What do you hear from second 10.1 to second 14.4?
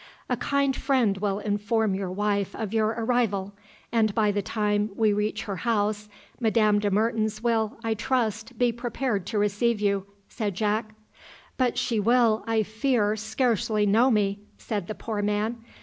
said Jack. "But she will, I fear, scarcely know me,"